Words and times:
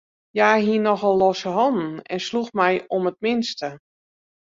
Hja 0.35 0.47
hie 0.63 0.79
nochal 0.85 1.15
losse 1.21 1.51
hannen 1.57 1.91
en 2.13 2.21
sloech 2.27 2.51
my 2.59 2.71
om 2.95 3.09
it 3.11 3.19
minste. 3.25 3.69